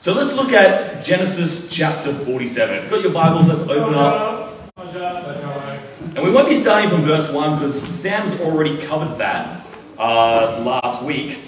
[0.00, 2.74] So let's look at Genesis chapter 47.
[2.74, 4.72] If you've got your Bibles, let's open up.
[6.16, 9.66] And we won't be starting from verse 1 because Sam's already covered that
[9.98, 11.40] uh, last week.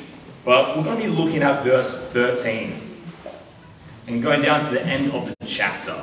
[0.44, 2.78] But we're going to be looking at verse 13
[4.08, 5.98] and going down to the end of the chapter.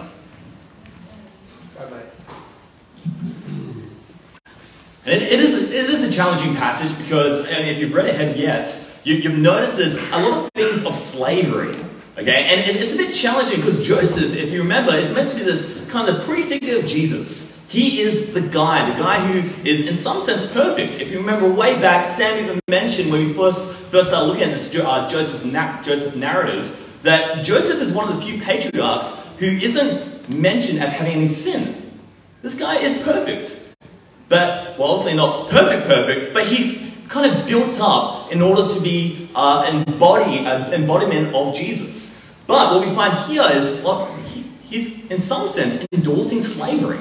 [5.06, 9.18] And it, is, it is a challenging passage because if you've read ahead yet, you,
[9.18, 11.76] you've noticed there's a lot of things of slavery.
[12.20, 15.44] Okay, and it's a bit challenging because Joseph, if you remember, is meant to be
[15.44, 17.58] this kind of prefigure of Jesus.
[17.70, 21.00] He is the guy, the guy who is in some sense perfect.
[21.00, 24.58] If you remember way back, Sam even mentioned when we first, first started looking at
[24.58, 29.46] this uh, Joseph, na- Joseph narrative, that Joseph is one of the few patriarchs who
[29.46, 32.02] isn't mentioned as having any sin.
[32.42, 33.78] This guy is perfect.
[34.28, 38.82] But, well, obviously not perfect, perfect, but he's kind of built up in order to
[38.82, 42.09] be uh, embody, an embodiment of Jesus.
[42.50, 46.98] But what we find here is well, he, he's, in some sense, endorsing slavery.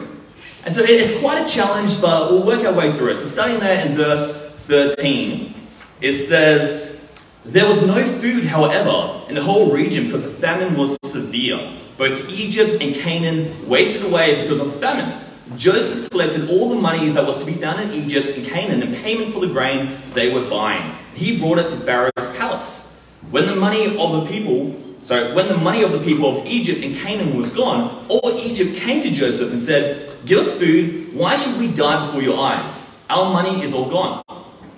[0.66, 3.16] And so it's quite a challenge, but we'll work our way through it.
[3.16, 5.54] So, starting there in verse 13,
[6.02, 7.10] it says,
[7.46, 11.72] There was no food, however, in the whole region because the famine was severe.
[11.96, 15.18] Both Egypt and Canaan wasted away because of famine.
[15.56, 19.02] Joseph collected all the money that was to be found in Egypt and Canaan in
[19.02, 20.94] payment for the grain they were buying.
[21.14, 22.94] He brought it to Pharaoh's palace.
[23.30, 24.78] When the money of the people,
[25.08, 28.76] sorry, when the money of the people of Egypt and Canaan was gone, all Egypt
[28.76, 31.14] came to Joseph and said, Give us food.
[31.14, 32.94] Why should we die before your eyes?
[33.08, 34.22] Our money is all gone.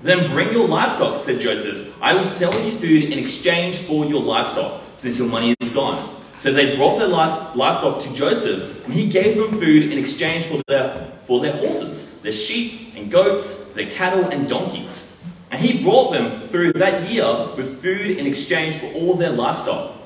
[0.02, 1.92] Then bring your livestock, said Joseph.
[2.00, 6.16] I will sell you food in exchange for your livestock, since your money is gone.
[6.38, 10.62] So they brought their livestock to Joseph, and he gave them food in exchange for
[10.68, 15.20] their, for their horses, their sheep and goats, their cattle and donkeys.
[15.50, 19.99] And he brought them through that year with food in exchange for all their livestock.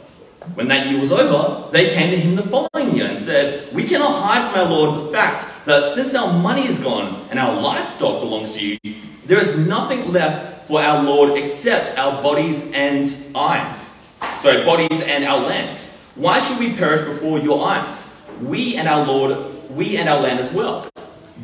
[0.54, 3.84] When that year was over, they came to him the following year and said, We
[3.84, 7.60] cannot hide from our Lord the fact that since our money is gone and our
[7.60, 8.78] livestock belongs to you,
[9.24, 14.14] there is nothing left for our Lord except our bodies and eyes.
[14.40, 15.96] Sorry, bodies and our lands.
[16.14, 18.22] Why should we perish before your eyes?
[18.40, 20.88] We and our Lord, we and our land as well.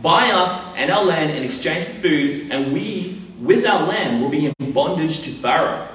[0.03, 4.31] Buy us and our land in exchange for food, and we, with our land, will
[4.31, 5.89] be in bondage to Pharaoh.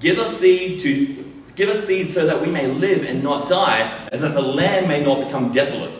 [0.00, 1.25] Give us seed to
[1.56, 4.86] give us seed so that we may live and not die, and that the land
[4.86, 5.92] may not become desolate.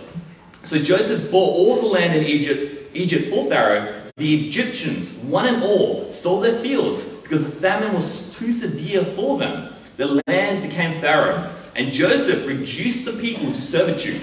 [0.63, 4.03] So Joseph bought all the land in Egypt, Egypt for Pharaoh.
[4.17, 9.39] The Egyptians, one and all, sold their fields because the famine was too severe for
[9.39, 9.75] them.
[9.97, 14.21] The land became Pharaoh's, and Joseph reduced the people to servitude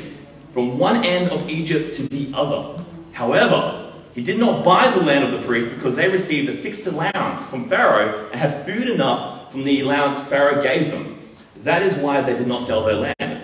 [0.52, 2.84] from one end of Egypt to the other.
[3.14, 6.86] However, he did not buy the land of the priests because they received a fixed
[6.86, 11.13] allowance from Pharaoh and had food enough from the allowance Pharaoh gave them.
[11.64, 13.42] That is why they did not sell their land.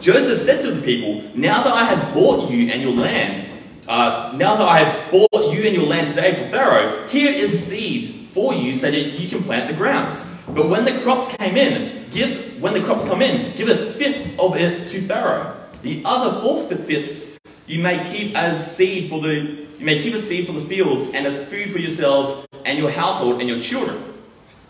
[0.00, 3.48] Joseph said to the people, Now that I have bought you and your land,
[3.88, 7.66] uh, now that I have bought you and your land today for Pharaoh, here is
[7.66, 10.24] seed for you so that you can plant the grounds.
[10.48, 14.38] But when the crops came in, give when the crops come in, give a fifth
[14.38, 15.56] of it to Pharaoh.
[15.82, 20.26] The other four fifths you may keep as seed for the you may keep as
[20.26, 24.14] seed for the fields and as food for yourselves and your household and your children.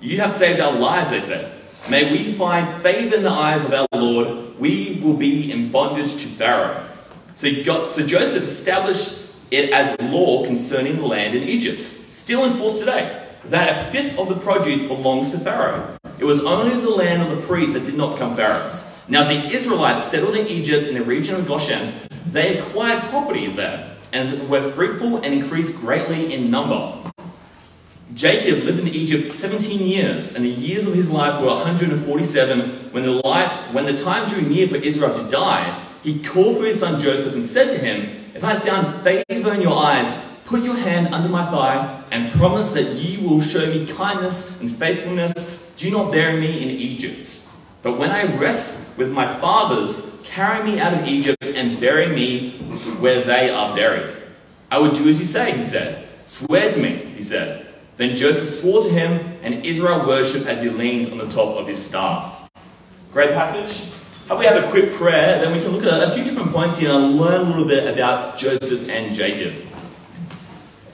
[0.00, 1.52] You have saved our lives, they said.
[1.88, 4.58] May we find favor in the eyes of our Lord.
[4.58, 6.84] We will be in bondage to Pharaoh.
[7.36, 12.54] So, God, so Joseph established it as law concerning the land in Egypt, still in
[12.54, 15.96] force today that a fifth of the produce belongs to Pharaoh.
[16.18, 18.90] It was only the land of the priests that did not become Pharaoh's.
[19.06, 21.94] Now the Israelites settled in Egypt in the region of Goshen.
[22.26, 27.12] They acquired property there and were fruitful and increased greatly in number.
[28.14, 32.92] Jacob lived in Egypt 17 years, and the years of his life were 147.
[32.92, 33.20] When the,
[33.72, 37.34] when the time drew near for Israel to die, he called for his son Joseph
[37.34, 41.28] and said to him, If I found favor in your eyes, Put your hand under
[41.28, 45.34] my thigh and promise that you will show me kindness and faithfulness.
[45.76, 47.48] Do not bury me in Egypt.
[47.82, 52.60] But when I rest with my fathers, carry me out of Egypt and bury me
[53.00, 54.14] where they are buried.
[54.70, 56.06] I will do as you say, he said.
[56.28, 57.65] Swear to me, he said.
[57.96, 61.66] Then Joseph swore to him, and Israel worshipped as he leaned on the top of
[61.66, 62.50] his staff.
[63.12, 63.90] Great passage.
[64.28, 66.78] How we have a quick prayer, then we can look at a few different points
[66.78, 69.54] here and learn a little bit about Joseph and Jacob.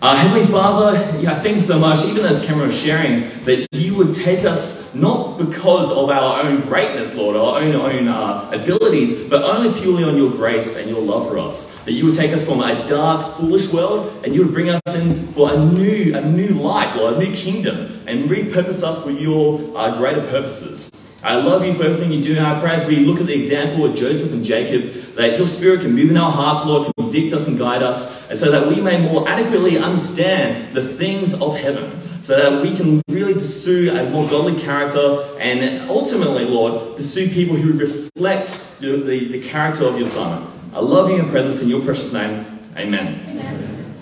[0.03, 4.13] Uh, Heavenly Father, yeah, thanks so much, even as Cameron was sharing, that you would
[4.13, 9.45] take us not because of our own greatness, Lord, our own, own uh, abilities, but
[9.45, 11.73] only purely on your grace and your love for us.
[11.85, 14.81] That you would take us from a dark, foolish world and you would bring us
[14.89, 19.13] in for a new, a new light, Lord, a new kingdom, and repurpose us for
[19.13, 20.91] your uh, greater purposes.
[21.25, 23.35] I love you for everything you do, and I pray as we look at the
[23.35, 27.33] example of Joseph and Jacob, that your spirit can move in our hearts, Lord, convict
[27.33, 31.57] us and guide us, and so that we may more adequately understand the things of
[31.57, 37.29] heaven, so that we can really pursue a more godly character, and ultimately, Lord, pursue
[37.29, 40.51] people who reflect the, the, the character of your Son.
[40.75, 42.59] I love you and pray this in your precious name.
[42.77, 43.25] Amen.
[43.29, 43.95] Amen.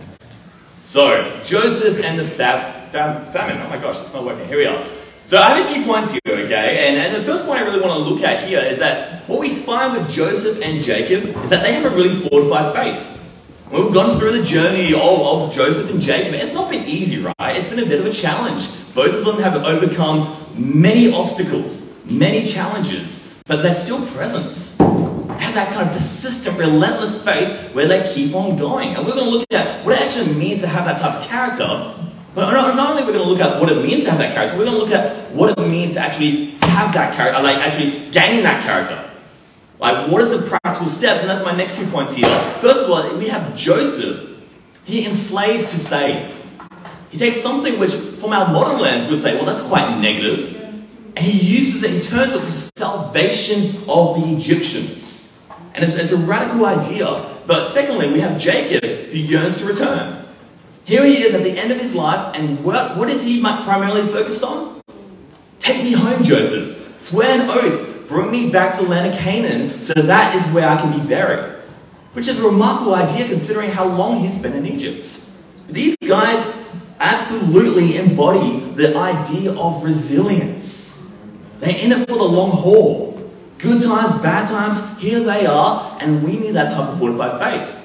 [0.84, 3.61] So, Joseph and the fab, fab, famine.
[3.61, 4.46] Oh my gosh, it's not working.
[4.46, 4.84] Here we are.
[5.30, 6.88] So I have a few points here, okay?
[6.88, 9.38] And, and the first point I really want to look at here is that what
[9.38, 13.06] we find with Joseph and Jacob is that they have a really fortified faith.
[13.70, 16.34] We've gone through the journey of, of Joseph and Jacob.
[16.34, 17.56] It's not been easy, right?
[17.56, 18.70] It's been a bit of a challenge.
[18.92, 24.48] Both of them have overcome many obstacles, many challenges, but they're still present.
[25.38, 28.96] Have that kind of persistent, relentless faith where they keep on going.
[28.96, 31.28] And we're going to look at what it actually means to have that type of
[31.28, 31.94] character
[32.34, 34.18] but not, not only are we going to look at what it means to have
[34.20, 37.42] that character, we're going to look at what it means to actually have that character,
[37.42, 39.10] like actually gain that character.
[39.80, 41.20] Like, what are the practical steps?
[41.20, 42.28] And that's my next two points here.
[42.60, 44.28] First of all, we have Joseph.
[44.84, 46.36] He enslaves to save.
[47.10, 50.56] He takes something which, from our modern lens, would say, well, that's quite negative.
[51.16, 55.38] And he uses it, he turns it for salvation of the Egyptians.
[55.74, 57.36] And it's, it's a radical idea.
[57.46, 60.19] But secondly, we have Jacob who yearns to return.
[60.84, 64.02] Here he is at the end of his life, and what, what is he primarily
[64.12, 64.80] focused on?
[65.58, 67.00] Take me home, Joseph.
[67.00, 68.08] Swear an oath.
[68.08, 71.58] Bring me back to land of Canaan, so that is where I can be buried.
[72.12, 75.06] Which is a remarkable idea considering how long he spent in Egypt.
[75.68, 76.56] These guys
[76.98, 81.00] absolutely embody the idea of resilience.
[81.60, 83.30] They're in it for the long haul.
[83.58, 87.79] Good times, bad times, here they are, and we need that type of fortified faith.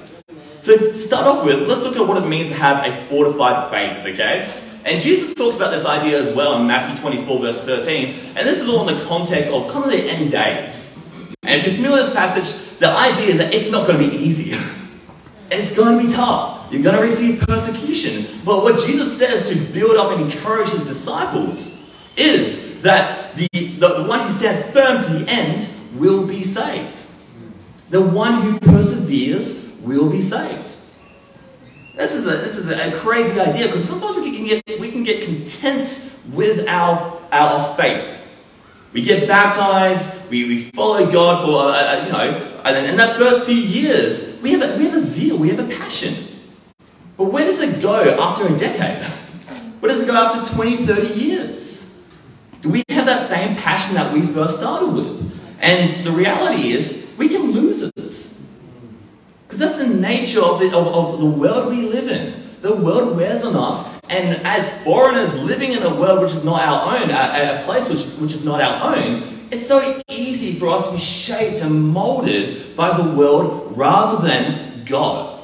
[0.66, 3.70] So to start off with, let's look at what it means to have a fortified
[3.70, 4.52] faith, okay?
[4.84, 8.16] And Jesus talks about this idea as well in Matthew 24, verse 13.
[8.36, 11.00] And this is all in the context of kind of the end days.
[11.44, 14.10] And if you're familiar with this passage, the idea is that it's not going to
[14.10, 14.58] be easy.
[15.52, 16.74] it's going to be tough.
[16.74, 18.26] You're going to receive persecution.
[18.44, 24.06] But what Jesus says to build up and encourage his disciples is that the, the
[24.06, 27.06] one who stands firm to the end will be saved.
[27.92, 30.76] The one who perseveres will be saved.
[31.96, 35.04] This is a, this is a crazy idea because sometimes we can, get, we can
[35.04, 38.22] get content with our, our faith.
[38.92, 42.98] We get baptized, we, we follow God for, uh, uh you know, and then in
[42.98, 46.16] that first few years, we have, a, we have a zeal, we have a passion.
[47.18, 49.06] But where does it go after a decade?
[49.80, 52.08] Where does it go after 20, 30 years?
[52.62, 55.40] Do we have that same passion that we first started with?
[55.62, 57.95] And the reality is, we can lose it.
[59.56, 62.44] Because that's the nature of the, of, of the world we live in.
[62.62, 66.62] The world wears on us, and as foreigners living in a world which is not
[66.62, 70.68] our own, a, a place which, which is not our own, it's so easy for
[70.68, 75.42] us to be shaped and molded by the world rather than God.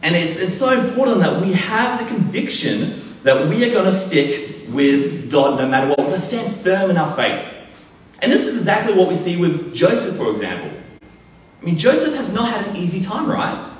[0.00, 3.92] And it's, it's so important that we have the conviction that we are going to
[3.92, 5.98] stick with God no matter what.
[5.98, 7.54] We're going to stand firm in our faith.
[8.22, 10.70] And this is exactly what we see with Joseph, for example.
[11.60, 13.72] I mean, Joseph has not had an easy time, right?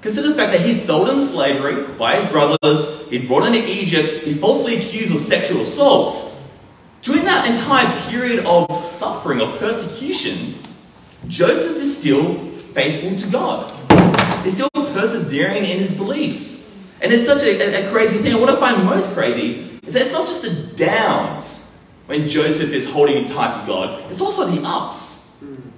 [0.00, 4.24] Consider the fact that he's sold into slavery by his brothers, he's brought into Egypt,
[4.24, 6.36] he's falsely accused of sexual assault.
[7.02, 10.54] During that entire period of suffering, of persecution,
[11.28, 14.44] Joseph is still faithful to God.
[14.44, 16.70] He's still persevering in his beliefs.
[17.00, 18.32] And it's such a, a, a crazy thing.
[18.32, 22.72] And what I find most crazy is that it's not just the downs when Joseph
[22.72, 25.28] is holding tight to God, it's also the ups.
[25.40, 25.73] Hmm.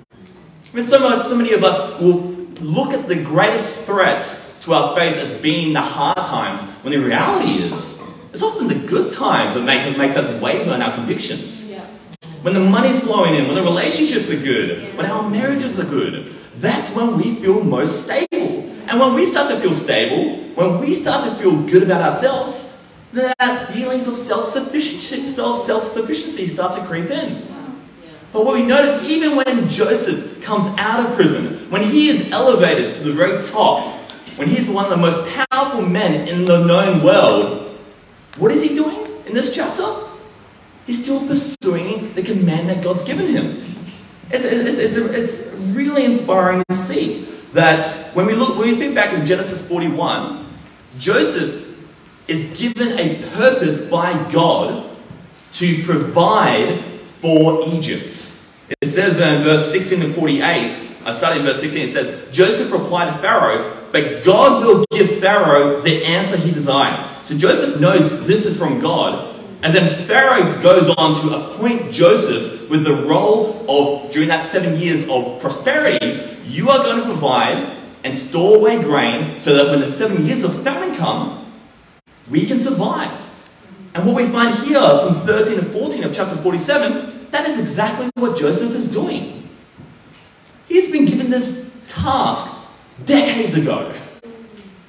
[0.76, 2.16] I mean, so, so many of us will
[2.60, 6.98] look at the greatest threats to our faith as being the hard times, when the
[6.98, 7.98] reality is,
[8.34, 11.70] it's often the good times that make, makes us waver in our convictions.
[11.70, 11.80] Yeah.
[12.42, 14.96] When the money's flowing in, when the relationships are good, yeah.
[14.98, 18.70] when our marriages are good, that's when we feel most stable.
[18.86, 22.70] And when we start to feel stable, when we start to feel good about ourselves,
[23.12, 27.55] that feelings of self-sufficiency, self-sufficiency start to creep in.
[28.36, 32.92] But what we notice, even when Joseph comes out of prison, when he is elevated
[32.96, 33.94] to the very top,
[34.36, 37.78] when he's one of the most powerful men in the known world,
[38.36, 39.86] what is he doing in this chapter?
[40.84, 43.52] He's still pursuing the command that God's given him.
[44.30, 47.22] It's, it's, it's, it's really inspiring to see
[47.54, 50.46] that when we look, when we think back in Genesis 41,
[50.98, 51.66] Joseph
[52.28, 54.94] is given a purpose by God
[55.54, 56.84] to provide
[57.22, 58.24] for Egypt.
[58.80, 62.72] It says in verse 16 to 48, I started in verse 16, it says, Joseph
[62.72, 67.06] replied to Pharaoh, but God will give Pharaoh the answer he desires.
[67.06, 69.34] So Joseph knows this is from God.
[69.62, 74.78] And then Pharaoh goes on to appoint Joseph with the role of, during that seven
[74.78, 79.80] years of prosperity, you are going to provide and store away grain so that when
[79.80, 81.52] the seven years of famine come,
[82.28, 83.10] we can survive.
[83.94, 88.10] And what we find here from 13 to 14 of chapter 47, that is exactly
[88.16, 89.48] what Joseph is doing.
[90.68, 92.56] He's been given this task
[93.04, 93.94] decades ago.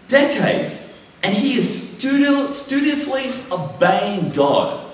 [0.08, 0.94] Decades.
[1.24, 4.90] And he is studiously obeying God,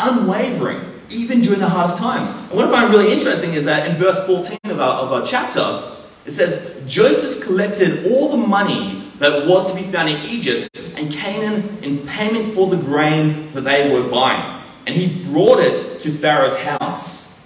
[0.00, 0.80] unwavering,
[1.10, 2.30] even during the hardest times.
[2.30, 5.26] And what I find really interesting is that in verse 14 of our, of our
[5.26, 10.68] chapter, it says, Joseph collected all the money that was to be found in Egypt
[10.96, 14.63] and Canaan in payment for the grain that they were buying.
[14.86, 17.38] And he brought it to Pharaoh's house.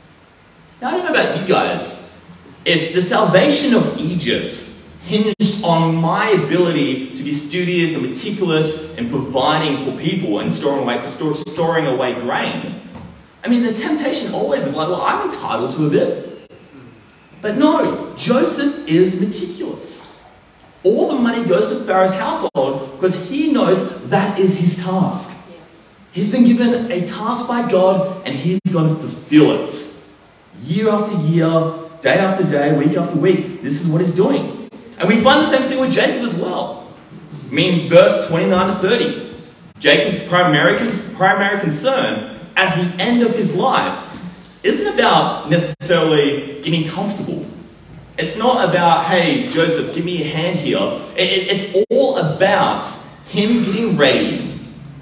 [0.81, 2.17] Now, I don't know about you guys.
[2.65, 4.65] If the salvation of Egypt
[5.05, 10.83] hinged on my ability to be studious and meticulous in providing for people and storing
[10.83, 12.81] away, storing away grain,
[13.45, 16.51] I mean, the temptation always is like, well, I'm entitled to a bit.
[17.41, 20.21] But no, Joseph is meticulous.
[20.83, 25.38] All the money goes to Pharaoh's household because he knows that is his task.
[26.19, 29.95] He's been given a task by God and he's got to fulfill it.
[30.65, 31.49] Year after year,
[32.01, 34.69] day after day, week after week, this is what he's doing.
[34.99, 36.93] And we find the same thing with Jacob as well.
[37.49, 39.37] I mean, verse 29 to 30.
[39.79, 40.77] Jacob's primary,
[41.15, 44.05] primary concern at the end of his life
[44.65, 47.47] isn't about necessarily getting comfortable
[48.19, 51.01] it's not about, hey, Joseph, give me a hand here.
[51.17, 52.85] It, it, it's all about
[53.29, 54.48] him getting ready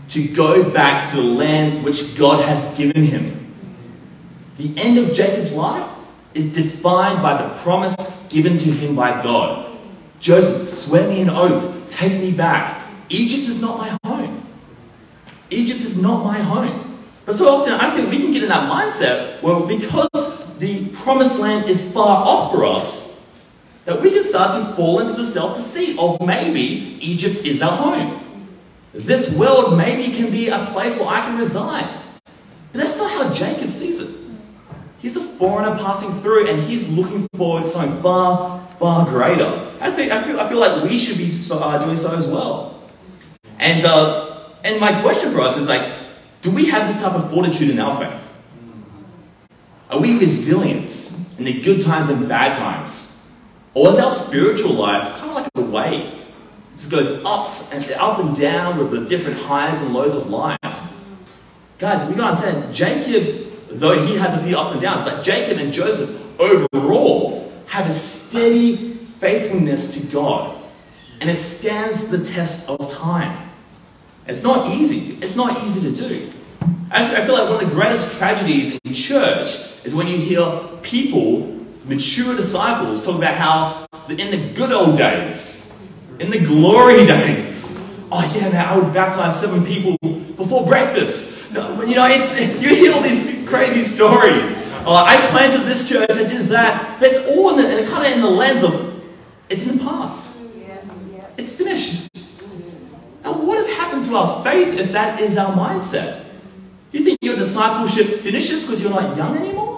[0.09, 3.55] to go back to the land which God has given him.
[4.59, 5.89] The end of Jacob's life
[6.35, 7.97] is defined by the promise
[8.29, 9.77] given to him by God.
[10.21, 12.87] Joseph, swear me an oath, take me back.
[13.09, 14.47] Egypt is not my home.
[15.51, 16.99] Egypt is not my home.
[17.25, 20.09] But so often I think we can get in that mindset where because
[20.59, 23.07] the promised land is far off for us,
[23.85, 28.26] that we can start to fall into the self-deceit of maybe Egypt is our home.
[28.97, 31.87] This world maybe can be a place where I can reside.
[32.73, 34.15] But that's not how Jacob sees it.
[34.99, 39.71] He's a foreigner passing through and he's looking forward to something far, far greater.
[39.81, 42.27] I, think, I, feel, I feel like we should be so, uh, doing so as
[42.27, 42.83] well.
[43.59, 45.93] And, uh, and my question for us is like,
[46.41, 48.33] do we have this type of fortitude in our faith?
[49.91, 53.23] Are we resilient in the good times and bad times?
[53.75, 56.26] Or is our spiritual life kind of like a wave?
[56.77, 60.59] Just goes up and up and down with the different highs and lows of life.
[61.79, 65.59] Guys, we gotta understand, Jacob, though he has a few ups and downs, but Jacob
[65.59, 70.57] and Joseph overall have a steady faithfulness to God.
[71.21, 73.51] And it stands the test of time.
[74.27, 75.19] It's not easy.
[75.23, 76.31] It's not easy to do.
[76.91, 81.57] I feel like one of the greatest tragedies in church is when you hear people
[81.85, 85.66] mature disciples talk about how in the good old days,
[86.19, 87.79] in the glory days,
[88.11, 89.97] oh yeah, man, I would baptize seven people
[90.37, 91.51] before breakfast.
[91.51, 94.57] You know, you hear all these crazy stories.
[94.85, 97.01] Oh, I planted this church, I did that.
[97.01, 99.03] But it's all in the, kind of in the lens of
[99.49, 100.37] it's in the past.
[101.37, 102.09] It's finished.
[103.23, 106.25] Now, what has happened to our faith if that is our mindset?
[106.93, 109.76] You think your discipleship finishes because you're not young anymore?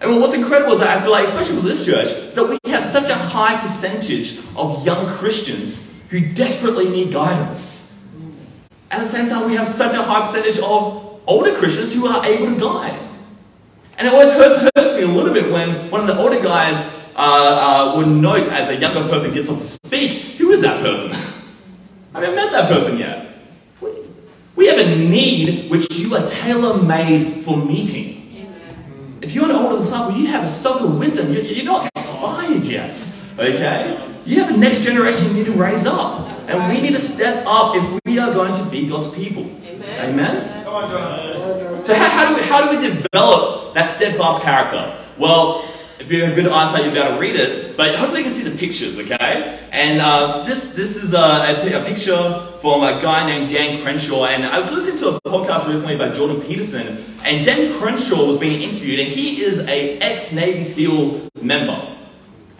[0.00, 2.70] And what's incredible is that I feel like, especially with this church, is that we
[2.70, 7.98] have such a high percentage of young Christians who desperately need guidance.
[8.90, 12.24] At the same time, we have such a high percentage of older Christians who are
[12.24, 12.98] able to guide.
[13.98, 16.96] And it always hurts, hurts me a little bit when one of the older guys
[17.16, 20.80] uh, uh, would note as a younger person gets up to speak, who is that
[20.80, 21.10] person?
[22.14, 23.26] I haven't met that person yet.
[24.54, 28.17] We have a need which you are tailor made for meeting.
[29.20, 31.32] If you're an older disciple, you have a stock of wisdom.
[31.32, 32.94] You're not inspired yet.
[33.36, 33.98] Okay?
[34.24, 36.30] You have a next generation you need to raise up.
[36.48, 39.50] And we need to step up if we are going to be God's people.
[39.66, 40.64] Amen?
[40.64, 40.64] Amen?
[41.84, 44.96] So how, how, do we, how do we develop that steadfast character?
[45.18, 45.64] Well,
[46.00, 47.76] if you have good eyesight, you'll be able to read it.
[47.76, 49.58] But hopefully you can see the pictures, okay?
[49.72, 54.26] And uh, this this is a, a, a, picture from a guy named Dan Crenshaw.
[54.26, 57.04] And I was listening to a podcast recently by Jordan Peterson.
[57.24, 61.96] And Dan Crenshaw was being interviewed, and he is a ex-Navy SEAL member.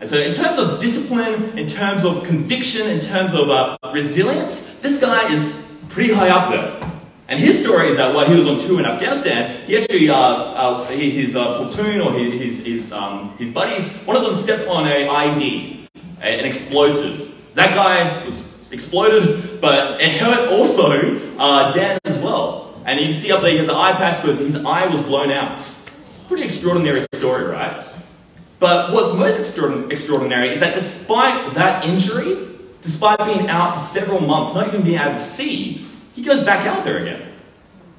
[0.00, 4.74] And so in terms of discipline, in terms of conviction, in terms of uh, resilience,
[4.80, 6.97] this guy is pretty high up there.
[7.28, 10.16] And his story is that while he was on tour in Afghanistan, he actually, uh,
[10.16, 14.86] uh, his uh, platoon or his, his, um, his buddies, one of them stepped on
[14.86, 15.88] a IED,
[16.22, 17.34] an explosive.
[17.52, 22.80] That guy was exploded, but it hurt also uh, Dan as well.
[22.86, 25.30] And you see up there he has an eye patch because his eye was blown
[25.30, 25.62] out.
[26.28, 27.86] pretty extraordinary story, right?
[28.58, 32.48] But what's most extraordinary is that despite that injury,
[32.80, 35.87] despite being out for several months, not even being able to see,
[36.18, 37.22] he goes back out there again.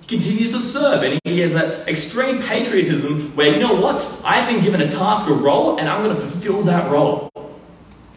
[0.02, 4.46] He continues to serve, and he has that extreme patriotism where, you know what, I've
[4.50, 7.32] been given a task, a role, and I'm going to fulfill that role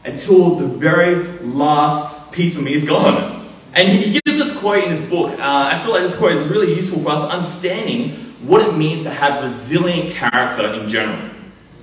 [0.04, 3.48] until the very last piece of me is gone.
[3.74, 5.38] And he gives this quote in his book.
[5.38, 8.10] Uh, I feel like this quote is really useful for us understanding
[8.42, 11.30] what it means to have resilient character in general.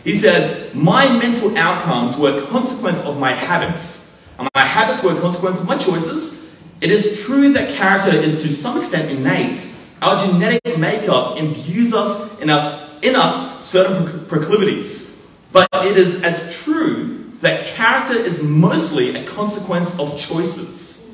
[0.04, 5.18] He says, My mental outcomes were a consequence of my habits, and my habits were
[5.18, 6.39] a consequence of my choices.
[6.82, 9.76] It is true that character is to some extent innate.
[10.02, 15.22] Our genetic makeup imbues us in us, in us certain proclivities.
[15.52, 21.14] But it is as true that character is mostly a consequence of choices.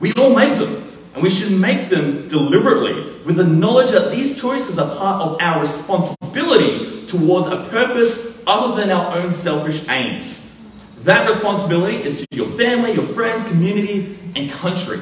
[0.00, 4.38] We all make them, and we should make them deliberately with the knowledge that these
[4.38, 10.45] choices are part of our responsibility towards a purpose other than our own selfish aims.
[11.06, 14.98] That responsibility is to your family, your friends, community, and country.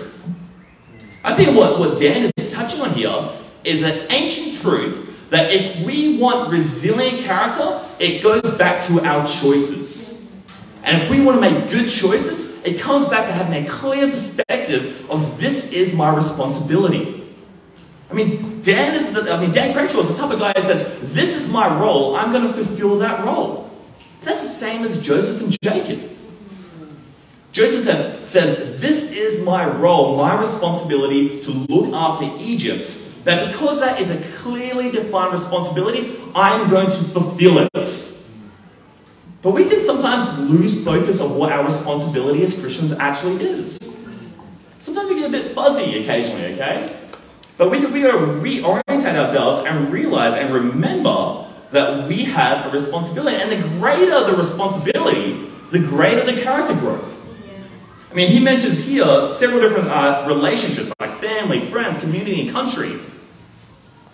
[1.24, 3.30] I think what, what Dan is touching on here
[3.64, 9.26] is an ancient truth that if we want resilient character, it goes back to our
[9.26, 10.30] choices.
[10.82, 14.06] And if we want to make good choices, it comes back to having a clear
[14.10, 17.32] perspective of this is my responsibility.
[18.10, 20.60] I mean, Dan is the, I mean, Dan Crenshaw is the type of guy who
[20.60, 23.70] says, this is my role, I'm going to fulfill that role.
[24.24, 26.10] That's the same as Joseph and Jacob.
[27.52, 32.90] Joseph says, this is my role, my responsibility to look after Egypt.
[33.24, 37.70] But because that is a clearly defined responsibility, I'm going to fulfill it.
[39.40, 43.78] But we can sometimes lose focus of what our responsibility as Christians actually is.
[44.80, 46.94] Sometimes it get a bit fuzzy occasionally, okay?
[47.56, 52.70] But we, we got to reorientate ourselves and realize and remember that we have a
[52.70, 53.36] responsibility.
[53.36, 57.10] And the greater the responsibility, the greater the character growth.
[58.10, 62.98] I mean, he mentions here several different uh, relationships like family, friends, community, and country.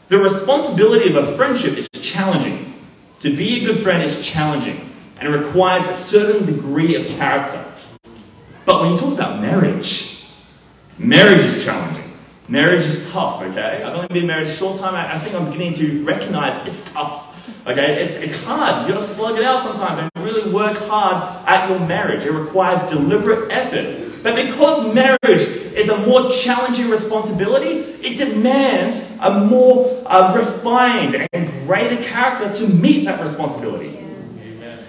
[0.08, 2.74] The responsibility of a friendship is challenging.
[3.20, 7.62] To be a good friend is challenging and it requires a certain degree of character.
[8.64, 10.26] But when you talk about marriage,
[10.98, 12.16] marriage is challenging.
[12.48, 13.82] Marriage is tough, okay?
[13.82, 14.94] I've only been married a short time.
[14.94, 17.29] I, think I'm beginning to recognize it's tough.
[17.66, 18.86] Okay, it's, it's hard.
[18.86, 22.24] You've got to slug it out sometimes and really work hard at your marriage.
[22.24, 24.22] It requires deliberate effort.
[24.22, 31.48] But because marriage is a more challenging responsibility, it demands a more uh, refined and
[31.66, 33.96] greater character to meet that responsibility.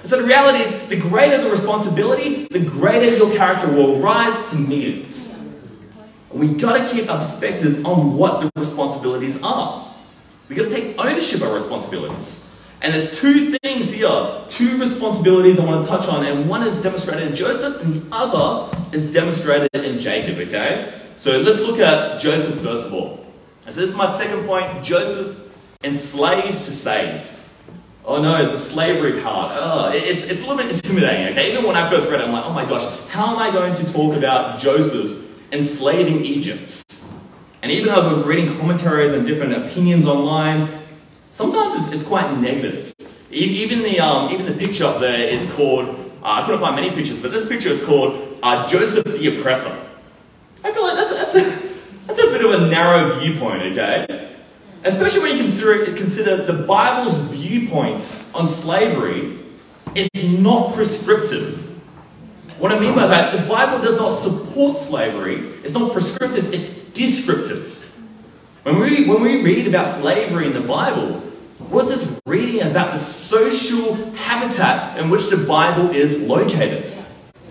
[0.03, 4.57] So the reality is, the greater the responsibility, the greater your character will rise to
[4.57, 5.37] meet it.
[6.31, 9.93] we got to keep our perspective on what the responsibilities are.
[10.49, 12.50] we got to take ownership of our responsibilities.
[12.81, 16.81] And there's two things here, two responsibilities I want to touch on, and one is
[16.81, 20.91] demonstrated in Joseph, and the other is demonstrated in Jacob, okay?
[21.17, 23.23] So let's look at Joseph first of all.
[23.65, 25.37] And so this is my second point Joseph
[25.83, 27.29] enslaves to save.
[28.03, 29.55] Oh no, it's the slavery part.
[29.55, 31.51] Oh, it's, it's a little bit intimidating, okay?
[31.51, 33.75] Even when I first read it, I'm like, oh my gosh, how am I going
[33.75, 36.83] to talk about Joseph enslaving Egypt?
[37.61, 40.80] And even as I was reading commentaries and different opinions online,
[41.31, 42.93] sometimes it's, it's quite negative.
[43.31, 45.89] Even the, um, even the picture up there is called,
[46.21, 49.75] uh, I couldn't find many pictures, but this picture is called uh, Joseph the Oppressor.
[50.63, 54.29] I feel like that's, that's, a, that's a bit of a narrow viewpoint, okay?
[54.83, 59.39] Especially when you consider, consider the Bible's viewpoints on slavery
[59.95, 61.57] is not prescriptive.
[62.59, 65.37] What I mean by that, the Bible does not support slavery.
[65.63, 67.80] It's not prescriptive, it's descriptive.
[68.63, 71.23] When we, when we read about slavery in the Bible,
[71.71, 77.03] we're just reading about the social habitat in which the Bible is located.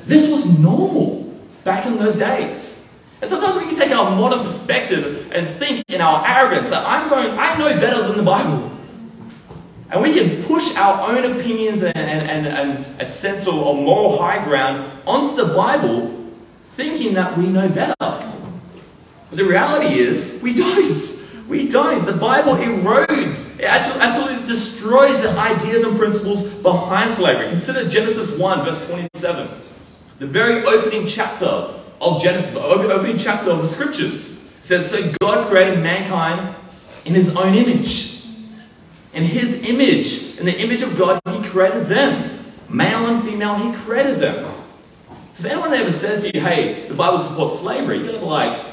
[0.05, 2.97] This was normal back in those days.
[3.21, 7.09] And sometimes we can take our modern perspective and think in our arrogance that I'm
[7.09, 8.71] going, I know better than the Bible.
[9.91, 14.17] And we can push our own opinions and, and, and, a sense of, of moral
[14.17, 16.31] high ground onto the Bible,
[16.75, 17.95] thinking that we know better.
[19.31, 20.81] The reality is, we don't.
[21.49, 22.07] We don't.
[22.07, 27.49] The Bible erodes, it actually absolutely destroys the ideas and principles behind slavery.
[27.49, 29.49] Consider Genesis 1, verse 27.
[30.21, 31.47] The very opening chapter
[32.01, 34.49] of Genesis, the opening chapter of the scriptures.
[34.63, 36.55] Says, So God created mankind
[37.05, 38.25] in his own image.
[39.13, 42.45] In his image, in the image of God, he created them.
[42.69, 44.55] Male and female, he created them.
[45.37, 48.27] If anyone ever says to you, hey, the Bible supports slavery, you're going to be
[48.27, 48.70] like,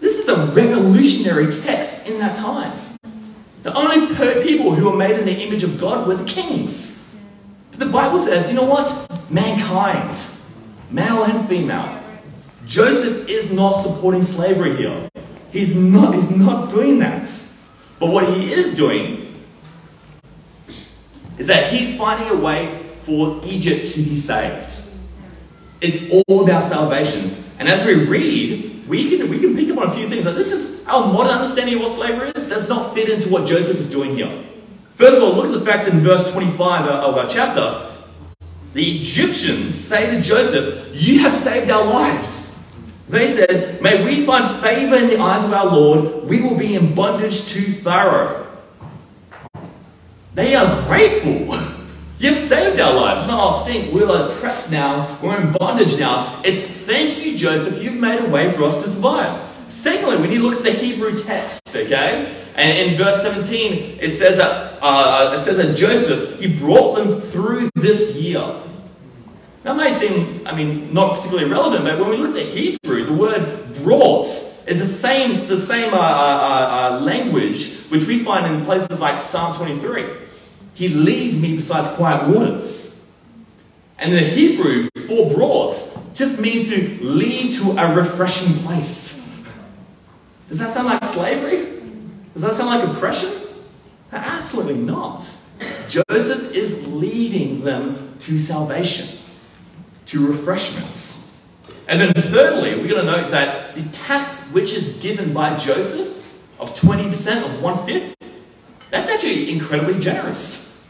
[0.00, 2.72] this is a revolutionary text in that time.
[3.62, 7.14] The only people who were made in the image of God were the kings.
[7.70, 9.10] But the Bible says, you know what?
[9.30, 10.20] Mankind,
[10.90, 12.00] male and female.
[12.66, 15.08] Joseph is not supporting slavery here.
[15.50, 17.28] He's not, he's not doing that.
[17.98, 19.44] But what he is doing
[21.38, 24.82] is that he's finding a way for Egypt to be saved.
[25.80, 27.44] It's all about salvation.
[27.58, 30.26] And as we read, we can, we can pick up on a few things.
[30.26, 33.46] Like this is our modern understanding of what slavery is, does not fit into what
[33.46, 34.44] Joseph is doing here.
[34.96, 37.90] First of all, look at the fact in verse 25 uh, of our chapter.
[38.74, 42.72] The Egyptians say to Joseph, You have saved our lives.
[43.08, 46.24] They said, May we find favor in the eyes of our Lord.
[46.24, 48.46] We will be in bondage to Pharaoh.
[50.34, 51.58] They are grateful.
[52.24, 53.20] You've saved our lives.
[53.20, 53.92] It's Not all stink.
[53.92, 55.18] We're oppressed now.
[55.22, 56.40] We're in bondage now.
[56.42, 57.82] It's thank you, Joseph.
[57.82, 59.38] You've made a way for us to survive.
[59.68, 62.34] Secondly, we need to look at the Hebrew text, okay?
[62.54, 67.20] And in verse 17, it says that, uh, it says that Joseph, he brought them
[67.20, 68.42] through this year.
[69.64, 73.12] That may seem, I mean, not particularly relevant, but when we look at Hebrew, the
[73.12, 74.28] word brought
[74.66, 79.18] is the same, the same uh, uh, uh, language which we find in places like
[79.18, 80.23] Psalm 23.
[80.74, 83.08] He leads me beside quiet waters.
[83.98, 85.74] And the Hebrew for brought
[86.14, 89.14] just means to lead to a refreshing place.
[90.48, 91.80] Does that sound like slavery?
[92.32, 93.30] Does that sound like oppression?
[94.12, 95.20] Absolutely not.
[95.88, 99.18] Joseph is leading them to salvation,
[100.06, 101.36] to refreshments.
[101.86, 106.24] And then thirdly, we're going to note that the tax which is given by Joseph
[106.58, 108.14] of 20% of one fifth,
[108.94, 110.80] that's actually incredibly generous.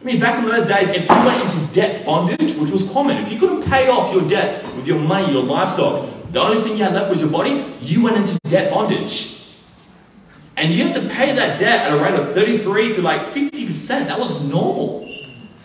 [0.00, 3.18] I mean, back in those days, if you went into debt bondage, which was common,
[3.18, 6.76] if you couldn't pay off your debts with your money, your livestock, the only thing
[6.76, 9.54] you had left was your body, you went into debt bondage.
[10.56, 13.88] And you had to pay that debt at a rate of 33 to like 50%.
[14.06, 15.04] That was normal.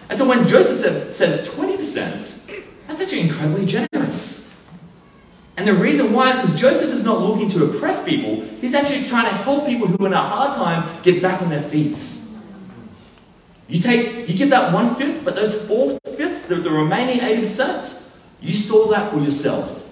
[0.09, 4.40] And so when Joseph says 20%, that's actually incredibly generous.
[5.61, 9.07] And the reason why is because Joseph is not looking to oppress people, he's actually
[9.07, 11.95] trying to help people who are in a hard time get back on their feet.
[13.67, 18.09] You take, you give that one fifth, but those four fifths, the, the remaining 80%,
[18.41, 19.87] you store that for yourself.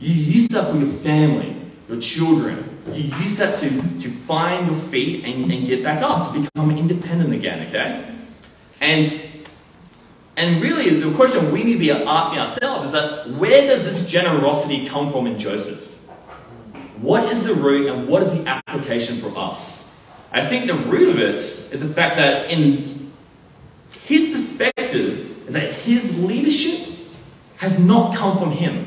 [0.00, 1.54] You use that for your family,
[1.88, 2.80] your children.
[2.92, 6.76] You use that to, to find your feet and, and get back up, to become
[6.76, 8.16] independent again, okay?
[8.80, 9.06] And,
[10.38, 14.08] and really, the question we need to be asking ourselves is that where does this
[14.08, 15.92] generosity come from in Joseph?
[16.98, 20.06] What is the root and what is the application for us?
[20.30, 23.10] I think the root of it is the fact that in
[24.04, 26.88] his perspective is that his leadership
[27.56, 28.86] has not come from him.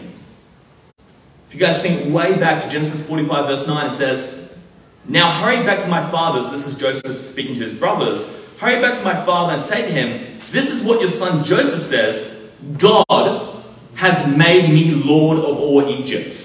[1.50, 4.58] If you guys think way back to Genesis 45, verse 9, it says,
[5.06, 6.50] Now hurry back to my fathers.
[6.50, 8.42] This is Joseph speaking to his brothers.
[8.58, 11.82] Hurry back to my father and say to him, This is what your son Joseph
[11.82, 13.64] says God
[13.96, 16.36] has made me Lord of all Egypt.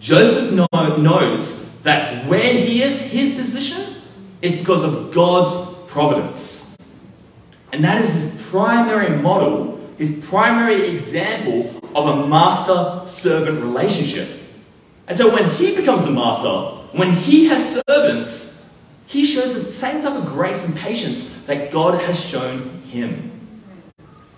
[0.00, 4.02] Joseph know, knows that where he is, his position,
[4.42, 6.76] is because of God's providence.
[7.72, 14.28] And that is his primary model, his primary example of a master servant relationship.
[15.06, 18.53] And so when he becomes the master, when he has servants,
[19.14, 23.30] he shows the same type of grace and patience that God has shown him.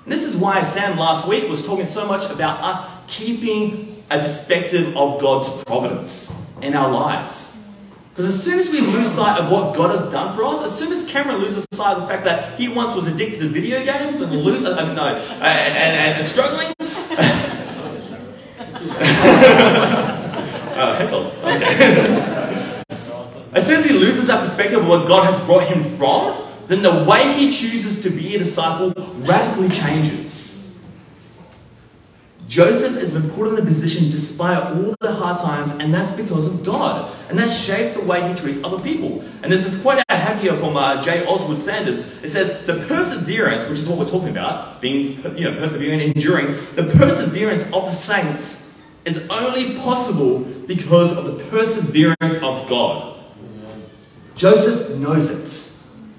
[0.04, 4.18] And this is why Sam last week was talking so much about us keeping a
[4.18, 7.56] perspective of God's providence in our lives.
[8.10, 10.78] Because as soon as we lose sight of what God has done for us, as
[10.78, 13.82] soon as Cameron loses sight of the fact that he once was addicted to video
[13.82, 16.74] games and lose, uh, no, uh, and, and, and struggling.
[20.78, 22.26] oh, okay.
[23.56, 26.82] as soon as he loses that perspective of what God has brought him from, then
[26.82, 30.46] the way he chooses to be a disciple radically changes.
[32.48, 36.46] Joseph has been put in the position despite all the hard times, and that's because
[36.46, 37.12] of God.
[37.28, 39.24] And that shapes the way he treats other people.
[39.42, 41.26] And this is quite a hack here from uh, J.
[41.26, 42.22] Oswald Sanders.
[42.22, 46.46] It says, the perseverance, which is what we're talking about, being you know, persevering, enduring,
[46.76, 53.15] the perseverance of the saints is only possible because of the perseverance of God.
[54.37, 55.66] Joseph knows it.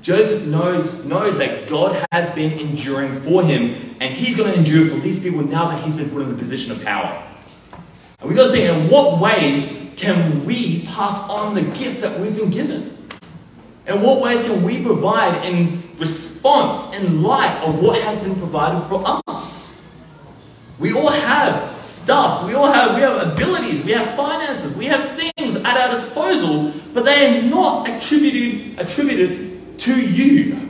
[0.01, 4.87] Joseph knows, knows that God has been enduring for him, and he's going to endure
[4.87, 7.23] for these people now that he's been put in the position of power.
[8.19, 12.19] And we've got to think in what ways can we pass on the gift that
[12.19, 12.97] we've been given?
[13.85, 18.87] In what ways can we provide in response, in light of what has been provided
[18.87, 19.66] for us?
[20.79, 22.45] We all have stuff.
[22.45, 23.83] We all have we have abilities.
[23.83, 24.75] We have finances.
[24.75, 30.69] We have things at our disposal, but they are not attributed attributed to you.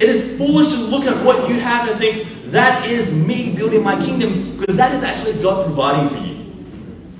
[0.00, 3.82] It is foolish to look at what you have and think that is me building
[3.82, 6.38] my kingdom because that is actually God providing for you.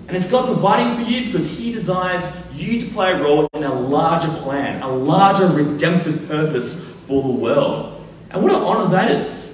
[0.09, 3.63] And it's God providing for you because He desires you to play a role in
[3.63, 8.05] a larger plan, a larger redemptive purpose for the world.
[8.31, 9.48] And what an honor that is.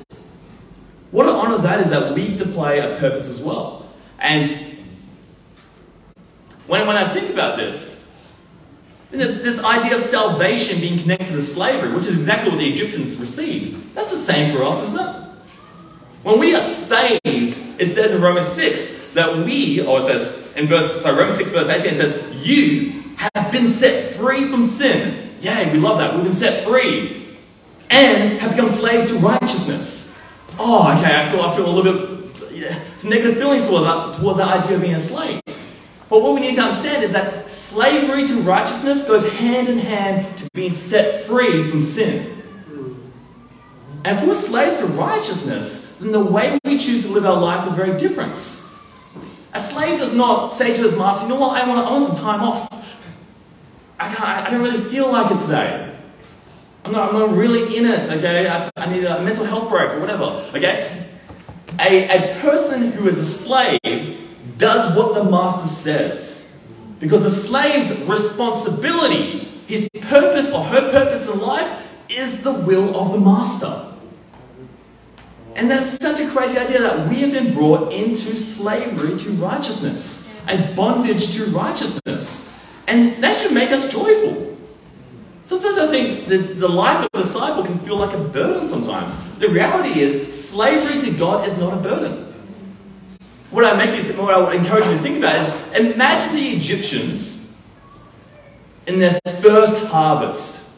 [1.15, 3.89] What an honor that is that we get to play a purpose as well.
[4.19, 4.51] And
[6.67, 8.11] when, when I think about this,
[9.13, 13.95] this idea of salvation being connected to slavery, which is exactly what the Egyptians received,
[13.95, 15.17] that's the same for us, isn't it?
[16.25, 20.67] When we are saved, it says in Romans 6 that we, or it says in
[20.67, 25.31] verse, sorry, Romans 6 verse 18, it says, you have been set free from sin.
[25.43, 26.17] Yay, we love that.
[26.17, 27.37] We've been set free.
[27.89, 30.04] And have become slaves to righteousness.
[30.59, 34.21] Oh, okay, I feel, I feel a little bit, yeah, some negative feelings towards that,
[34.21, 35.41] towards that idea of being a slave.
[36.09, 40.39] But what we need to understand is that slavery to righteousness goes hand in hand
[40.39, 42.43] to being set free from sin.
[44.05, 47.67] And if we're slaves to righteousness, then the way we choose to live our life
[47.67, 48.35] is very different.
[49.55, 52.07] A slave does not say to his master, you know what, I want to own
[52.07, 52.69] some time off.
[53.99, 55.94] I, can't, I don't really feel like it today.
[56.85, 58.47] I'm not, I'm not really in it, okay?
[58.77, 61.07] I, need a mental health break or whatever, okay?
[61.81, 64.21] A, a person who is a slave
[64.59, 66.63] does what the master says.
[67.01, 73.13] Because the slave's responsibility, his purpose or her purpose in life, is the will of
[73.13, 73.93] the master.
[75.57, 80.29] And that's such a crazy idea that we have been brought into slavery to righteousness,
[80.49, 82.63] a bondage to righteousness.
[82.87, 84.54] And that should make us joyful.
[85.61, 89.17] Sometimes I think the, the life of a disciple can feel like a burden sometimes.
[89.39, 92.35] The reality is, slavery to God is not a burden.
[93.51, 96.49] What I make you, what I would encourage you to think about is, imagine the
[96.49, 97.55] Egyptians
[98.89, 100.69] in their first harvest,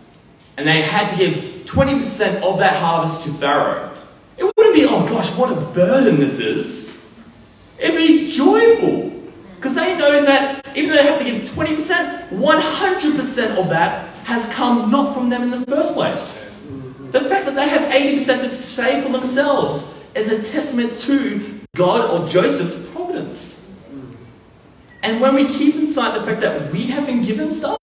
[0.59, 3.91] and they had to give 20% of that harvest to Pharaoh.
[4.37, 7.09] It wouldn't be, oh gosh, what a burden this is.
[7.79, 9.11] It'd be joyful.
[9.57, 14.45] Because they know that even though they have to give 20%, 100% of that has
[14.53, 16.53] come not from them in the first place.
[17.13, 19.87] The fact that they have 80% to save for themselves
[20.17, 23.73] is a testament to God or Joseph's providence.
[25.05, 27.79] And when we keep in sight the fact that we have been given stuff,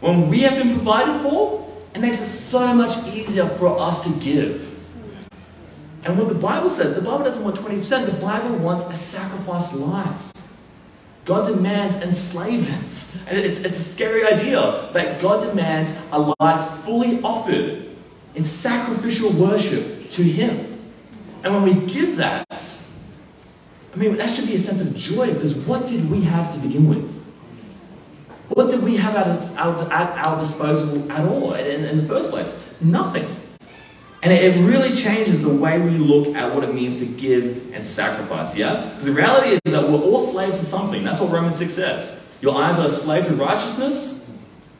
[0.00, 4.10] when we have been provided for, it makes it so much easier for us to
[4.20, 4.74] give.
[6.04, 9.74] And what the Bible says, the Bible doesn't want 20%, the Bible wants a sacrificed
[9.74, 10.27] life.
[11.28, 13.22] God demands enslavement.
[13.28, 17.94] And it's, it's a scary idea that God demands a life fully offered
[18.34, 20.90] in sacrificial worship to Him.
[21.44, 25.54] And when we give that, I mean, that should be a sense of joy because
[25.54, 27.06] what did we have to begin with?
[28.48, 32.74] What did we have at our, our disposal at all in, in the first place?
[32.80, 33.37] Nothing.
[34.22, 37.84] And it really changes the way we look at what it means to give and
[37.84, 38.86] sacrifice, yeah?
[38.86, 41.04] Because the reality is that we're all slaves to something.
[41.04, 42.36] That's what Romans 6 says.
[42.40, 44.28] You're either a slave to righteousness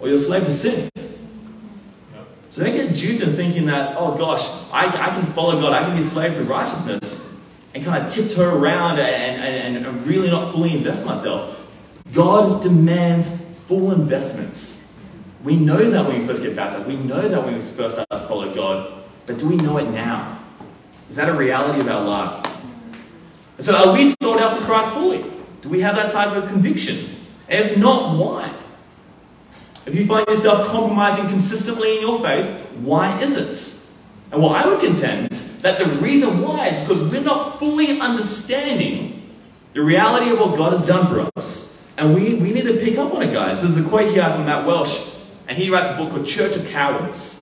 [0.00, 0.88] or you're a slave to sin.
[2.48, 5.84] So don't get duped in thinking that, oh gosh, I, I can follow God, I
[5.84, 7.38] can be a slave to righteousness
[7.74, 11.56] and kind of tiptoe around and, and, and really not fully invest myself.
[12.12, 14.92] God demands full investments.
[15.44, 16.86] We know that when we first get baptized.
[16.86, 19.04] We know that when we first start to follow God.
[19.28, 20.40] But do we know it now?
[21.10, 22.56] Is that a reality of our life?
[23.58, 25.22] So are we sold out for Christ fully?
[25.60, 27.10] Do we have that type of conviction?
[27.46, 28.54] And if not, why?
[29.84, 33.92] If you find yourself compromising consistently in your faith, why is it?
[34.32, 39.30] And what I would contend that the reason why is because we're not fully understanding
[39.74, 41.86] the reality of what God has done for us.
[41.98, 43.60] And we, we need to pick up on it, guys.
[43.60, 45.06] There's a quote here from Matt Walsh,
[45.46, 47.37] and he writes a book called Church of Cowards.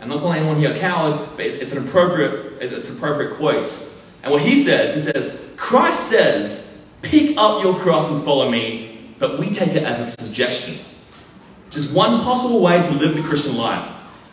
[0.00, 4.02] I'm not calling anyone here a coward, but it's an appropriate, it's appropriate quotes.
[4.22, 9.14] And what he says, he says, Christ says, pick up your cross and follow me,
[9.18, 10.78] but we take it as a suggestion.
[11.68, 13.86] Just one possible way to live the Christian life.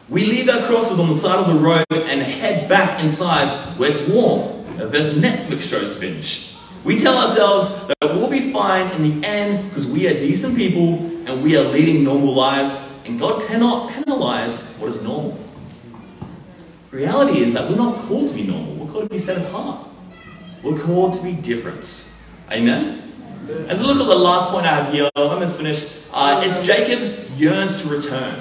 [0.08, 3.92] We leave our crosses on the side of the road and head back inside where
[3.92, 4.66] it's warm.
[4.78, 6.56] There's Netflix shows to binge.
[6.86, 10.94] We tell ourselves that we'll be fine in the end because we are decent people
[11.28, 15.38] and we are leading normal lives, and God cannot penalize what is normal
[16.92, 18.76] reality is that we're not called to be normal.
[18.76, 19.88] We're called to be set apart.
[20.64, 22.14] We're called to be different.
[22.52, 23.04] Amen?
[23.68, 26.02] As we look at the last point I have here, I'm to finish.
[26.12, 28.36] Uh, it's Jacob yearns to return.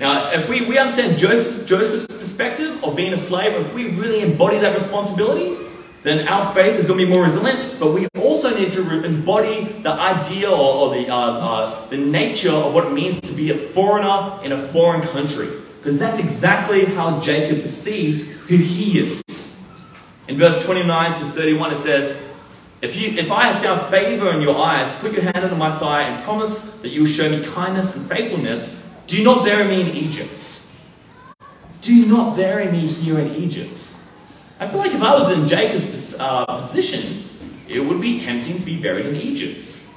[0.00, 4.22] Now, if we, we understand Joseph, Joseph's perspective of being a slave, if we really
[4.22, 5.56] embody that responsibility,
[6.02, 9.64] then our faith is going to be more resilient, but we also need to embody
[9.82, 13.50] the idea or, or the, uh, uh, the nature of what it means to be
[13.50, 15.48] a foreigner in a foreign country.
[15.84, 19.70] Because that's exactly how Jacob perceives who he is.
[20.26, 22.26] In verse 29 to 31, it says,
[22.80, 25.70] if, you, if I have found favor in your eyes, put your hand under my
[25.70, 28.82] thigh and promise that you will show me kindness and faithfulness.
[29.06, 30.62] Do not bury me in Egypt.
[31.82, 33.78] Do not bury me here in Egypt.
[34.58, 37.24] I feel like if I was in Jacob's uh, position,
[37.68, 39.90] it would be tempting to be buried in Egypt.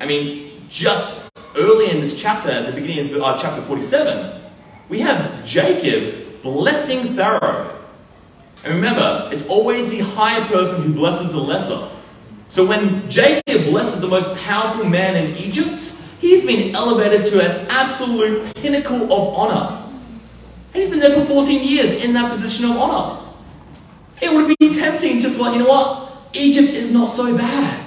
[0.00, 4.42] I mean, just early in this chapter, at the beginning of uh, chapter 47,
[4.88, 7.72] we have Jacob blessing Pharaoh.
[8.64, 11.88] And remember, it's always the higher person who blesses the lesser.
[12.48, 15.80] So when Jacob blesses the most powerful man in Egypt,
[16.20, 19.82] he's been elevated to an absolute pinnacle of honor.
[20.72, 23.22] And he's been there for 14 years in that position of honor.
[24.20, 26.12] It would be tempting just like, you know what?
[26.32, 27.84] Egypt is not so bad.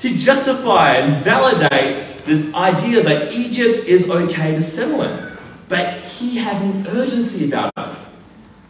[0.00, 5.29] To justify and validate this idea that Egypt is okay to settle in.
[5.70, 7.96] But he has an urgency about it.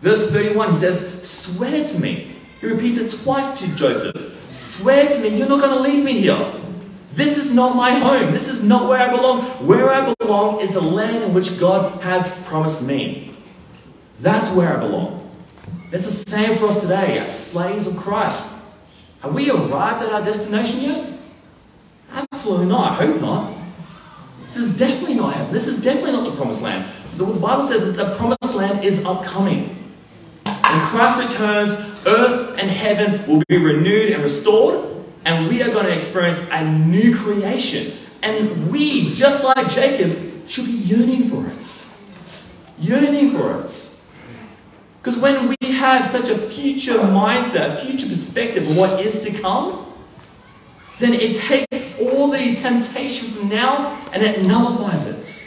[0.02, 2.36] Verse 31, he says, Swear to me.
[2.60, 4.38] He repeats it twice to Joseph.
[4.52, 6.52] Swear to me, you're not going to leave me here.
[7.12, 8.32] This is not my home.
[8.32, 9.40] This is not where I belong.
[9.66, 13.34] Where I belong is the land in which God has promised me.
[14.20, 15.30] That's where I belong.
[15.92, 18.56] It's the same for us today as slaves of Christ.
[19.22, 21.18] Have we arrived at our destination yet?
[22.12, 22.92] Absolutely not.
[22.92, 23.59] I hope not.
[24.52, 25.52] This is definitely not heaven.
[25.52, 26.90] This is definitely not the promised land.
[27.16, 29.76] The Bible says that the promised land is upcoming.
[30.44, 31.72] When Christ returns,
[32.06, 36.68] earth and heaven will be renewed and restored, and we are going to experience a
[36.68, 37.96] new creation.
[38.22, 41.86] And we, just like Jacob, should be yearning for it.
[42.78, 43.90] Yearning for it.
[45.00, 49.32] Because when we have such a future mindset, a future perspective of what is to
[49.40, 49.86] come,
[50.98, 55.46] then it takes all the temptation from now and it nullifies it.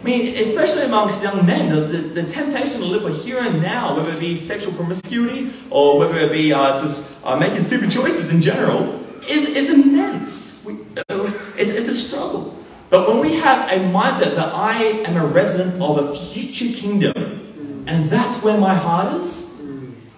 [0.00, 3.60] I mean, especially amongst young men, the, the, the, temptation to live for here and
[3.60, 7.90] now, whether it be sexual promiscuity or whether it be uh, just uh, making stupid
[7.90, 10.64] choices in general, is, is immense.
[10.64, 10.74] We,
[11.08, 12.56] uh, it's, it's a struggle.
[12.90, 17.84] But when we have a mindset that I am a resident of a future kingdom,
[17.86, 19.58] and that's where my heart is,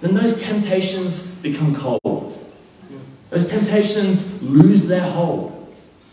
[0.00, 2.29] then those temptations become cold.
[3.30, 5.56] Those temptations lose their hold.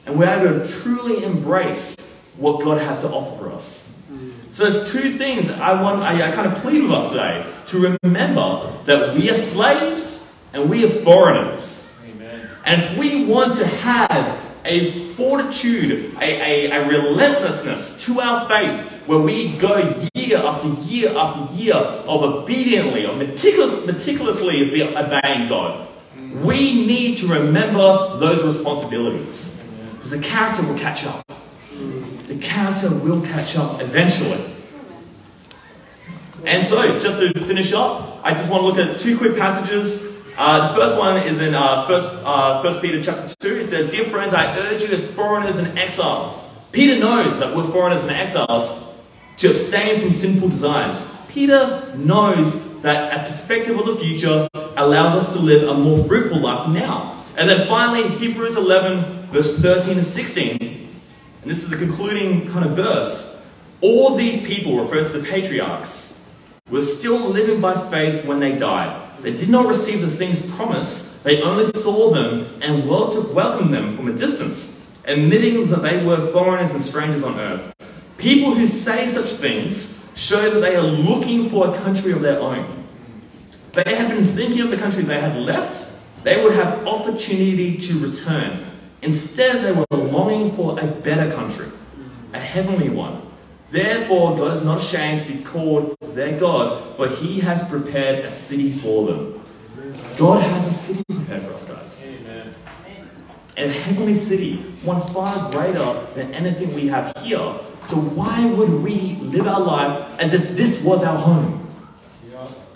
[0.05, 1.95] And we're able to truly embrace
[2.37, 3.87] what God has to offer for us.
[4.51, 7.97] So there's two things I want I, I kind of plead with us today to
[8.03, 11.99] remember that we are slaves and we are foreigners.
[12.09, 12.49] Amen.
[12.65, 18.91] And if we want to have a fortitude, a, a, a relentlessness to our faith
[19.05, 19.77] where we go
[20.15, 25.87] year after year after year of obediently or meticulous, meticulously obeying God.
[26.35, 31.25] We need to remember those responsibilities because the character will catch up.
[32.27, 34.53] The character will catch up eventually.
[36.45, 40.17] And so, just to finish up, I just want to look at two quick passages
[40.37, 43.55] uh, the first one is in uh, first, uh, first Peter chapter 2.
[43.55, 46.47] It says, Dear friends, I urge you as foreigners and exiles.
[46.71, 48.93] Peter knows that we're foreigners and exiles
[49.37, 51.19] to abstain from sinful desires.
[51.27, 56.39] Peter knows that a perspective of the future allows us to live a more fruitful
[56.39, 57.23] life now.
[57.35, 60.57] And then finally, Hebrews 11, verse 13 and 16.
[60.59, 63.45] And this is the concluding kind of verse.
[63.81, 66.19] All these people, referred to the patriarchs,
[66.69, 69.03] were still living by faith when they died.
[69.21, 74.07] They did not receive the things promised, they only saw them and welcomed them from
[74.07, 77.73] a distance, admitting that they were foreigners and strangers on earth.
[78.17, 82.39] People who say such things show that they are looking for a country of their
[82.39, 82.85] own.
[83.73, 87.99] They had been thinking of the country they had left, they would have opportunity to
[87.99, 88.65] return.
[89.03, 91.67] Instead, they were longing for a better country,
[92.33, 93.21] a heavenly one.
[93.69, 98.31] Therefore, God is not ashamed to be called their God, for he has prepared a
[98.31, 99.43] city for them.
[100.17, 102.03] God has a city prepared for us, guys.
[102.05, 102.55] Amen.
[103.57, 107.59] A heavenly city, one far greater than anything we have here.
[107.87, 111.63] So why would we live our life as if this was our home?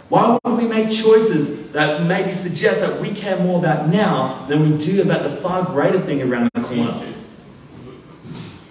[0.10, 4.62] Why would we make choices that maybe suggest that we care more about now than
[4.70, 7.14] we do about the far greater thing around the corner?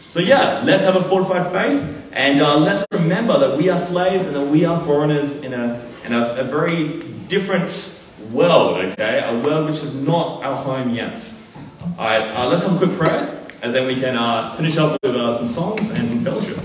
[0.08, 1.96] So yeah, let's have a fortified faith.
[2.12, 5.86] And uh, let's remember that we are slaves and that we are foreigners in a,
[6.04, 7.70] in a, a very different
[8.32, 9.22] world, okay?
[9.24, 11.32] A world which is not our home yet.
[11.96, 14.98] All right, uh, let's have a quick prayer, and then we can uh, finish up
[15.02, 15.90] with uh, some songs
[16.24, 16.58] fellowship.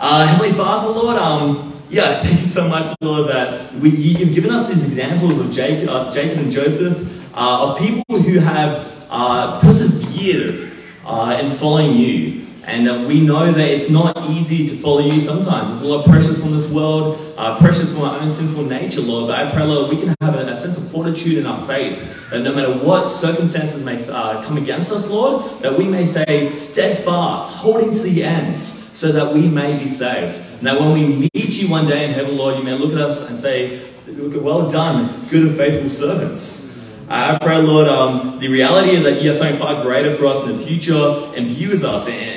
[0.00, 4.50] Uh, Heavenly Father, Lord, um, yeah, thank you so much, Lord, that we, you've given
[4.50, 9.60] us these examples of Jacob, uh, Jacob and Joseph, uh, of people who have uh,
[9.60, 10.70] persevered
[11.04, 12.47] uh, in following you.
[12.68, 15.70] And uh, we know that it's not easy to follow you sometimes.
[15.70, 19.00] There's a lot of pressures from this world, uh, pressures from our own sinful nature,
[19.00, 19.28] Lord.
[19.28, 21.98] But I pray, Lord, we can have a, a sense of fortitude in our faith.
[22.28, 26.54] That no matter what circumstances may uh, come against us, Lord, that we may stay
[26.54, 30.36] steadfast, holding to the end, so that we may be saved.
[30.58, 32.98] And that when we meet you one day in heaven, Lord, you may look at
[32.98, 36.68] us and say, well done, good and faithful servants.
[37.08, 40.58] I pray, Lord, um, the reality that you have something far greater for us in
[40.58, 42.27] the future imbues us and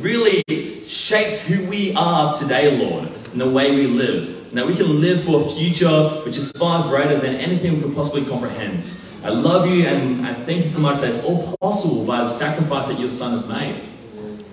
[0.00, 0.42] really
[0.86, 4.52] shapes who we are today, Lord, and the way we live.
[4.52, 7.94] Now we can live for a future which is far greater than anything we could
[7.94, 8.84] possibly comprehend.
[9.22, 12.28] I love you and I thank you so much that it's all possible by the
[12.28, 13.82] sacrifice that your Son has made.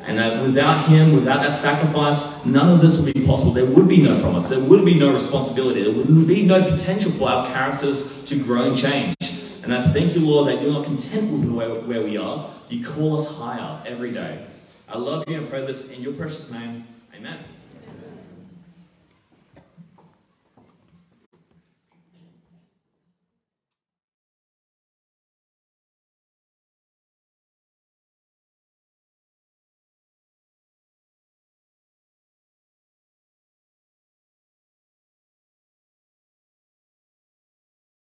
[0.02, 3.52] And that without him, without that sacrifice, none of this would be possible.
[3.52, 4.48] There would be no promise.
[4.48, 5.84] There would be no responsibility.
[5.84, 9.16] There would be no potential for our characters to grow and change.
[9.64, 12.54] And I thank you, Lord, that you're not content with where, where we are.
[12.70, 14.46] You call us higher every day.
[14.90, 16.88] I love you and pray this in your precious name.
[17.14, 17.44] Amen.